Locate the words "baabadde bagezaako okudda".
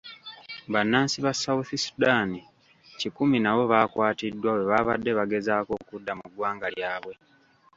4.71-6.11